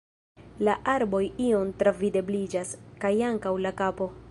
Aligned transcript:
La 0.67 0.73
arboj 0.93 1.19
iom 1.49 1.75
travidebliĝas, 1.83 2.75
kaj 3.05 3.15
ankaŭ 3.31 3.55
la 3.67 3.77
kapo… 3.83 4.13